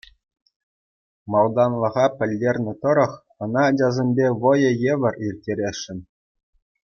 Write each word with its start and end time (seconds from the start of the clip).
Малтанлӑха 1.31 2.05
пӗлтернӗ 2.17 2.73
тӑрӑх, 2.81 3.13
ӑна 3.41 3.61
ачасемпе 3.69 4.27
вӑйӑ 4.41 4.71
евӗр 4.93 5.13
ирттересшӗн. 5.25 5.99